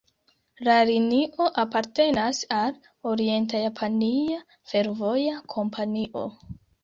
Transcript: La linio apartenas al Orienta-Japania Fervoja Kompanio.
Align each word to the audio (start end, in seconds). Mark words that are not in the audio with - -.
La 0.67 0.75
linio 0.89 1.45
apartenas 1.63 2.39
al 2.61 2.79
Orienta-Japania 3.11 4.41
Fervoja 4.71 5.35
Kompanio. 5.55 6.27